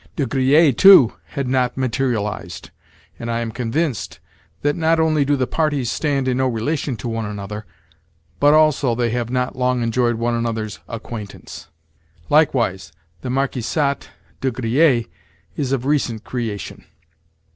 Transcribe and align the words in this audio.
De 0.15 0.25
Griers, 0.25 0.73
too, 0.75 1.13
had 1.25 1.47
not 1.47 1.77
materialised, 1.77 2.71
and 3.19 3.29
I 3.29 3.39
am 3.41 3.51
convinced 3.51 4.19
that 4.63 4.75
not 4.75 4.99
only 4.99 5.23
do 5.23 5.35
the 5.35 5.45
parties 5.45 5.91
stand 5.91 6.27
in 6.27 6.37
no 6.37 6.47
relation 6.47 6.95
to 6.97 7.07
one 7.07 7.27
another, 7.27 7.67
but 8.39 8.55
also 8.55 8.95
they 8.95 9.11
have 9.11 9.29
not 9.29 9.55
long 9.55 9.83
enjoyed 9.83 10.15
one 10.15 10.33
another's 10.33 10.79
acquaintance. 10.87 11.67
Likewise, 12.31 12.91
the 13.21 13.29
Marquisate 13.29 14.07
de 14.41 14.49
Griers 14.49 15.05
is 15.55 15.71
of 15.71 15.85
recent 15.85 16.23
creation. 16.23 16.83